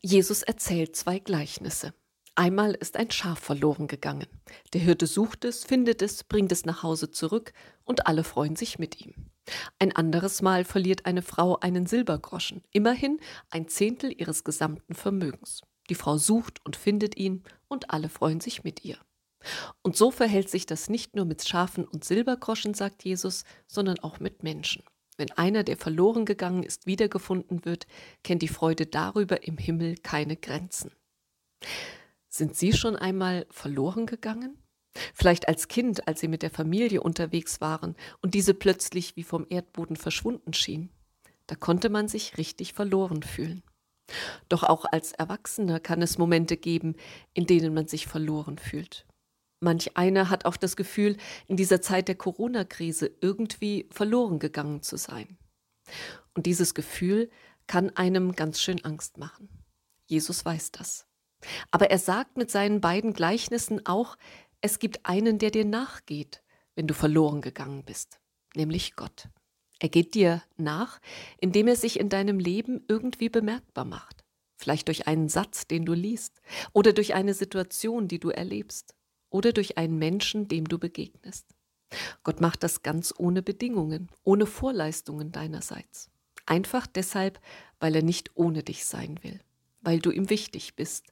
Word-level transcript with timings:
Jesus 0.00 0.42
erzählt 0.42 0.96
zwei 0.96 1.18
Gleichnisse. 1.18 1.92
Einmal 2.34 2.72
ist 2.72 2.96
ein 2.96 3.10
Schaf 3.10 3.40
verloren 3.40 3.88
gegangen. 3.88 4.26
Der 4.72 4.80
Hirte 4.80 5.06
sucht 5.06 5.44
es, 5.44 5.64
findet 5.64 6.00
es, 6.00 6.24
bringt 6.24 6.50
es 6.50 6.64
nach 6.64 6.82
Hause 6.82 7.10
zurück 7.10 7.52
und 7.84 8.06
alle 8.06 8.24
freuen 8.24 8.56
sich 8.56 8.78
mit 8.78 9.00
ihm. 9.00 9.12
Ein 9.78 9.94
anderes 9.94 10.40
Mal 10.40 10.64
verliert 10.64 11.04
eine 11.04 11.20
Frau 11.20 11.58
einen 11.58 11.84
Silbergroschen, 11.84 12.62
immerhin 12.70 13.20
ein 13.50 13.68
Zehntel 13.68 14.10
ihres 14.18 14.44
gesamten 14.44 14.94
Vermögens. 14.94 15.62
Die 15.90 15.94
Frau 15.94 16.16
sucht 16.16 16.64
und 16.64 16.76
findet 16.76 17.18
ihn 17.18 17.42
und 17.66 17.90
alle 17.90 18.08
freuen 18.08 18.40
sich 18.40 18.64
mit 18.64 18.84
ihr. 18.84 18.98
Und 19.82 19.96
so 19.96 20.10
verhält 20.10 20.48
sich 20.48 20.64
das 20.64 20.88
nicht 20.88 21.16
nur 21.16 21.26
mit 21.26 21.46
Schafen 21.46 21.84
und 21.84 22.04
Silbergroschen, 22.04 22.72
sagt 22.72 23.04
Jesus, 23.04 23.44
sondern 23.66 23.98
auch 23.98 24.20
mit 24.20 24.42
Menschen. 24.42 24.84
Wenn 25.18 25.32
einer, 25.32 25.64
der 25.64 25.76
verloren 25.76 26.24
gegangen 26.24 26.62
ist, 26.62 26.86
wiedergefunden 26.86 27.64
wird, 27.64 27.86
kennt 28.22 28.40
die 28.40 28.48
Freude 28.48 28.86
darüber 28.86 29.42
im 29.42 29.58
Himmel 29.58 29.96
keine 29.96 30.36
Grenzen. 30.36 30.92
Sind 32.28 32.54
Sie 32.54 32.72
schon 32.72 32.94
einmal 32.94 33.46
verloren 33.50 34.06
gegangen? 34.06 34.62
Vielleicht 35.14 35.48
als 35.48 35.66
Kind, 35.66 36.06
als 36.06 36.20
Sie 36.20 36.28
mit 36.28 36.42
der 36.42 36.50
Familie 36.50 37.02
unterwegs 37.02 37.60
waren 37.60 37.96
und 38.22 38.34
diese 38.34 38.54
plötzlich 38.54 39.16
wie 39.16 39.24
vom 39.24 39.44
Erdboden 39.50 39.96
verschwunden 39.96 40.54
schien. 40.54 40.88
Da 41.48 41.56
konnte 41.56 41.88
man 41.88 42.06
sich 42.06 42.38
richtig 42.38 42.72
verloren 42.72 43.24
fühlen. 43.24 43.64
Doch 44.48 44.62
auch 44.62 44.84
als 44.84 45.12
Erwachsener 45.12 45.80
kann 45.80 46.00
es 46.00 46.16
Momente 46.16 46.56
geben, 46.56 46.94
in 47.34 47.46
denen 47.46 47.74
man 47.74 47.88
sich 47.88 48.06
verloren 48.06 48.56
fühlt. 48.56 49.07
Manch 49.60 49.96
einer 49.96 50.30
hat 50.30 50.44
auch 50.44 50.56
das 50.56 50.76
Gefühl, 50.76 51.16
in 51.46 51.56
dieser 51.56 51.80
Zeit 51.80 52.08
der 52.08 52.14
Corona-Krise 52.14 53.10
irgendwie 53.20 53.88
verloren 53.90 54.38
gegangen 54.38 54.82
zu 54.82 54.96
sein. 54.96 55.36
Und 56.34 56.46
dieses 56.46 56.74
Gefühl 56.74 57.30
kann 57.66 57.90
einem 57.96 58.32
ganz 58.32 58.60
schön 58.60 58.84
Angst 58.84 59.18
machen. 59.18 59.48
Jesus 60.06 60.44
weiß 60.44 60.70
das. 60.72 61.06
Aber 61.70 61.90
er 61.90 61.98
sagt 61.98 62.36
mit 62.36 62.50
seinen 62.50 62.80
beiden 62.80 63.12
Gleichnissen 63.12 63.84
auch, 63.86 64.16
es 64.60 64.78
gibt 64.78 65.06
einen, 65.06 65.38
der 65.38 65.50
dir 65.50 65.64
nachgeht, 65.64 66.42
wenn 66.74 66.86
du 66.86 66.94
verloren 66.94 67.40
gegangen 67.40 67.84
bist, 67.84 68.20
nämlich 68.54 68.96
Gott. 68.96 69.28
Er 69.80 69.88
geht 69.88 70.14
dir 70.14 70.42
nach, 70.56 71.00
indem 71.40 71.68
er 71.68 71.76
sich 71.76 72.00
in 72.00 72.08
deinem 72.08 72.38
Leben 72.40 72.84
irgendwie 72.88 73.28
bemerkbar 73.28 73.84
macht. 73.84 74.24
Vielleicht 74.56 74.88
durch 74.88 75.06
einen 75.06 75.28
Satz, 75.28 75.68
den 75.68 75.84
du 75.84 75.92
liest, 75.92 76.40
oder 76.72 76.92
durch 76.92 77.14
eine 77.14 77.34
Situation, 77.34 78.08
die 78.08 78.18
du 78.18 78.30
erlebst 78.30 78.97
oder 79.30 79.52
durch 79.52 79.78
einen 79.78 79.98
Menschen, 79.98 80.48
dem 80.48 80.68
du 80.68 80.78
begegnest. 80.78 81.54
Gott 82.22 82.40
macht 82.40 82.62
das 82.62 82.82
ganz 82.82 83.14
ohne 83.16 83.42
Bedingungen, 83.42 84.08
ohne 84.24 84.46
Vorleistungen 84.46 85.32
deinerseits. 85.32 86.10
Einfach 86.46 86.86
deshalb, 86.86 87.40
weil 87.80 87.94
er 87.94 88.02
nicht 88.02 88.36
ohne 88.36 88.62
dich 88.62 88.84
sein 88.84 89.18
will, 89.22 89.40
weil 89.82 90.00
du 90.00 90.10
ihm 90.10 90.30
wichtig 90.30 90.76
bist, 90.76 91.06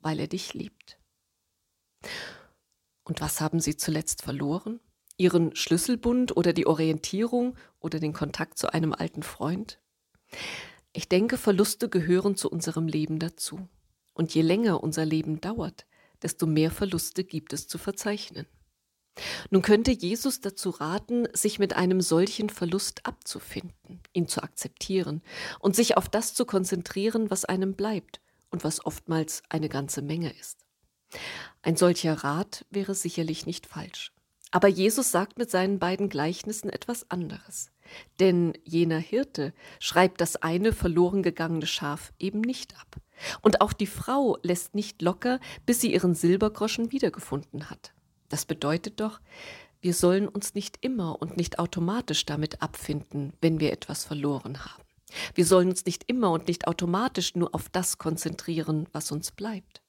weil 0.00 0.20
er 0.20 0.28
dich 0.28 0.54
liebt. 0.54 0.98
Und 3.04 3.20
was 3.20 3.40
haben 3.40 3.60
sie 3.60 3.76
zuletzt 3.76 4.22
verloren? 4.22 4.80
Ihren 5.16 5.56
Schlüsselbund 5.56 6.36
oder 6.36 6.52
die 6.52 6.66
Orientierung 6.66 7.56
oder 7.80 7.98
den 8.00 8.12
Kontakt 8.12 8.58
zu 8.58 8.72
einem 8.72 8.92
alten 8.92 9.22
Freund? 9.22 9.80
Ich 10.92 11.08
denke, 11.08 11.38
Verluste 11.38 11.88
gehören 11.88 12.36
zu 12.36 12.50
unserem 12.50 12.86
Leben 12.88 13.18
dazu. 13.18 13.68
Und 14.12 14.34
je 14.34 14.42
länger 14.42 14.82
unser 14.82 15.04
Leben 15.04 15.40
dauert, 15.40 15.86
desto 16.22 16.46
mehr 16.46 16.70
Verluste 16.70 17.24
gibt 17.24 17.52
es 17.52 17.68
zu 17.68 17.78
verzeichnen. 17.78 18.46
Nun 19.50 19.62
könnte 19.62 19.92
Jesus 19.92 20.40
dazu 20.40 20.70
raten, 20.70 21.26
sich 21.32 21.58
mit 21.58 21.74
einem 21.74 22.00
solchen 22.00 22.50
Verlust 22.50 23.06
abzufinden, 23.06 24.00
ihn 24.12 24.28
zu 24.28 24.42
akzeptieren 24.42 25.22
und 25.58 25.74
sich 25.74 25.96
auf 25.96 26.08
das 26.08 26.34
zu 26.34 26.44
konzentrieren, 26.44 27.30
was 27.30 27.44
einem 27.44 27.74
bleibt 27.74 28.20
und 28.50 28.64
was 28.64 28.84
oftmals 28.84 29.42
eine 29.48 29.68
ganze 29.68 30.02
Menge 30.02 30.32
ist. 30.38 30.66
Ein 31.62 31.76
solcher 31.76 32.24
Rat 32.24 32.66
wäre 32.70 32.94
sicherlich 32.94 33.46
nicht 33.46 33.66
falsch. 33.66 34.12
Aber 34.50 34.68
Jesus 34.68 35.10
sagt 35.10 35.38
mit 35.38 35.50
seinen 35.50 35.78
beiden 35.78 36.08
Gleichnissen 36.08 36.70
etwas 36.70 37.10
anderes. 37.10 37.70
Denn 38.20 38.54
jener 38.64 38.98
Hirte 38.98 39.52
schreibt 39.80 40.20
das 40.20 40.36
eine 40.36 40.72
verloren 40.72 41.22
gegangene 41.22 41.66
Schaf 41.66 42.12
eben 42.18 42.40
nicht 42.40 42.78
ab. 42.78 42.96
Und 43.42 43.60
auch 43.60 43.72
die 43.72 43.86
Frau 43.86 44.38
lässt 44.42 44.74
nicht 44.74 45.02
locker, 45.02 45.40
bis 45.64 45.80
sie 45.80 45.92
ihren 45.92 46.14
Silbergroschen 46.14 46.92
wiedergefunden 46.92 47.70
hat. 47.70 47.92
Das 48.28 48.44
bedeutet 48.44 49.00
doch, 49.00 49.20
wir 49.80 49.94
sollen 49.94 50.28
uns 50.28 50.54
nicht 50.54 50.78
immer 50.80 51.20
und 51.20 51.36
nicht 51.36 51.58
automatisch 51.58 52.24
damit 52.24 52.62
abfinden, 52.62 53.32
wenn 53.40 53.60
wir 53.60 53.72
etwas 53.72 54.04
verloren 54.04 54.64
haben. 54.64 54.82
Wir 55.34 55.46
sollen 55.46 55.68
uns 55.68 55.84
nicht 55.84 56.04
immer 56.08 56.32
und 56.32 56.48
nicht 56.48 56.66
automatisch 56.66 57.36
nur 57.36 57.54
auf 57.54 57.68
das 57.68 57.98
konzentrieren, 57.98 58.88
was 58.92 59.12
uns 59.12 59.30
bleibt. 59.30 59.82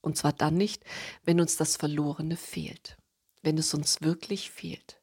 Und 0.00 0.16
zwar 0.16 0.32
dann 0.32 0.54
nicht, 0.54 0.84
wenn 1.24 1.40
uns 1.40 1.56
das 1.56 1.76
Verlorene 1.76 2.36
fehlt, 2.36 2.96
wenn 3.42 3.58
es 3.58 3.74
uns 3.74 4.00
wirklich 4.00 4.50
fehlt. 4.50 5.00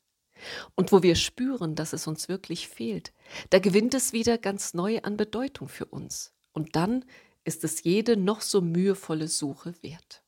Und 0.75 0.91
wo 0.91 1.03
wir 1.03 1.15
spüren, 1.15 1.75
dass 1.75 1.93
es 1.93 2.07
uns 2.07 2.29
wirklich 2.29 2.67
fehlt, 2.67 3.13
da 3.49 3.59
gewinnt 3.59 3.93
es 3.93 4.13
wieder 4.13 4.37
ganz 4.37 4.73
neu 4.73 4.99
an 5.01 5.17
Bedeutung 5.17 5.67
für 5.67 5.85
uns. 5.85 6.33
Und 6.53 6.75
dann 6.75 7.05
ist 7.43 7.63
es 7.63 7.83
jede 7.83 8.15
noch 8.15 8.41
so 8.41 8.61
mühevolle 8.61 9.27
Suche 9.27 9.73
wert. 9.81 10.23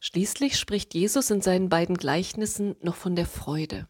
Schließlich 0.00 0.58
spricht 0.58 0.94
Jesus 0.94 1.30
in 1.30 1.40
seinen 1.40 1.68
beiden 1.68 1.96
Gleichnissen 1.96 2.76
noch 2.80 2.96
von 2.96 3.16
der 3.16 3.26
Freude. 3.26 3.88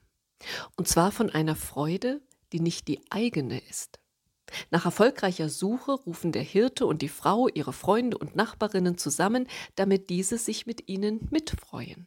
Und 0.76 0.88
zwar 0.88 1.12
von 1.12 1.30
einer 1.30 1.56
Freude, 1.56 2.20
die 2.52 2.60
nicht 2.60 2.88
die 2.88 3.00
eigene 3.10 3.60
ist. 3.68 3.98
Nach 4.70 4.84
erfolgreicher 4.84 5.48
Suche 5.48 5.92
rufen 5.92 6.30
der 6.30 6.42
Hirte 6.42 6.86
und 6.86 7.02
die 7.02 7.08
Frau 7.08 7.48
ihre 7.48 7.72
Freunde 7.72 8.18
und 8.18 8.36
Nachbarinnen 8.36 8.98
zusammen, 8.98 9.48
damit 9.74 10.10
diese 10.10 10.38
sich 10.38 10.66
mit 10.66 10.88
ihnen 10.88 11.26
mitfreuen. 11.30 12.06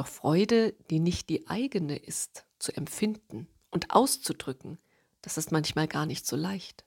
Doch 0.00 0.06
Freude, 0.06 0.72
die 0.88 0.98
nicht 0.98 1.28
die 1.28 1.46
eigene 1.46 1.94
ist, 1.94 2.46
zu 2.58 2.74
empfinden 2.74 3.48
und 3.70 3.90
auszudrücken, 3.90 4.78
das 5.20 5.36
ist 5.36 5.52
manchmal 5.52 5.88
gar 5.88 6.06
nicht 6.06 6.26
so 6.26 6.36
leicht. 6.36 6.86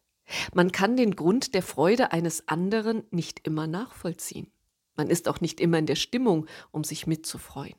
Man 0.52 0.72
kann 0.72 0.98
den 0.98 1.16
Grund 1.16 1.54
der 1.54 1.62
Freude 1.62 2.12
eines 2.12 2.48
anderen 2.48 3.04
nicht 3.12 3.46
immer 3.46 3.68
nachvollziehen. 3.68 4.52
Man 4.96 5.12
ist 5.12 5.28
auch 5.28 5.42
nicht 5.42 5.60
immer 5.60 5.78
in 5.78 5.86
der 5.86 5.96
Stimmung, 5.96 6.48
um 6.72 6.84
sich 6.84 7.06
mitzufreuen. 7.06 7.76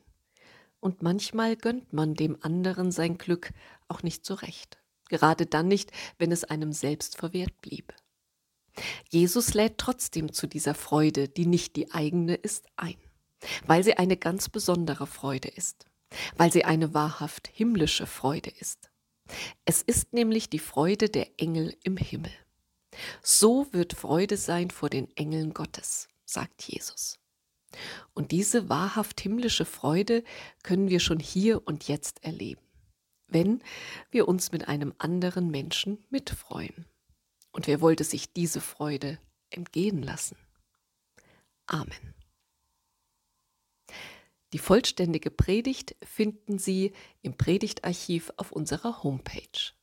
Und 0.79 1.01
manchmal 1.01 1.57
gönnt 1.57 1.91
man 1.91 2.13
dem 2.13 2.37
anderen 2.39 2.93
sein 2.93 3.17
Glück 3.17 3.51
auch 3.89 4.03
nicht 4.03 4.25
so 4.25 4.35
recht. 4.35 4.77
Gerade 5.09 5.47
dann 5.47 5.67
nicht, 5.67 5.91
wenn 6.17 6.31
es 6.31 6.45
einem 6.45 6.71
selbst 6.71 7.17
verwehrt 7.17 7.59
blieb. 7.59 7.93
Jesus 9.09 9.53
lädt 9.53 9.79
trotzdem 9.79 10.31
zu 10.31 10.47
dieser 10.47 10.75
Freude, 10.75 11.27
die 11.27 11.45
nicht 11.45 11.75
die 11.75 11.91
eigene 11.91 12.35
ist, 12.35 12.67
ein 12.77 12.95
weil 13.65 13.83
sie 13.83 13.97
eine 13.97 14.17
ganz 14.17 14.49
besondere 14.49 15.07
Freude 15.07 15.49
ist, 15.49 15.85
weil 16.37 16.51
sie 16.51 16.65
eine 16.65 16.93
wahrhaft 16.93 17.47
himmlische 17.47 18.07
Freude 18.07 18.51
ist. 18.59 18.89
Es 19.65 19.81
ist 19.81 20.13
nämlich 20.13 20.49
die 20.49 20.59
Freude 20.59 21.09
der 21.09 21.39
Engel 21.39 21.75
im 21.83 21.97
Himmel. 21.97 22.31
So 23.21 23.67
wird 23.71 23.93
Freude 23.93 24.37
sein 24.37 24.71
vor 24.71 24.89
den 24.89 25.15
Engeln 25.17 25.53
Gottes, 25.53 26.07
sagt 26.25 26.63
Jesus. 26.63 27.19
Und 28.13 28.31
diese 28.31 28.69
wahrhaft 28.69 29.19
himmlische 29.19 29.65
Freude 29.65 30.23
können 30.63 30.89
wir 30.89 30.99
schon 30.99 31.19
hier 31.19 31.67
und 31.67 31.87
jetzt 31.87 32.23
erleben, 32.23 32.61
wenn 33.27 33.61
wir 34.11 34.27
uns 34.27 34.51
mit 34.51 34.67
einem 34.67 34.93
anderen 34.97 35.49
Menschen 35.51 36.05
mitfreuen. 36.09 36.85
Und 37.51 37.67
wer 37.67 37.81
wollte 37.81 38.03
sich 38.03 38.31
diese 38.31 38.61
Freude 38.61 39.19
entgehen 39.49 40.01
lassen? 40.01 40.37
Amen. 41.67 42.13
Die 44.55 44.59
vollständige 44.59 45.31
Predigt 45.31 45.97
finden 46.01 46.59
Sie 46.59 46.93
im 47.21 47.35
Predigtarchiv 47.35 48.31
auf 48.37 48.53
unserer 48.53 49.03
Homepage. 49.03 49.73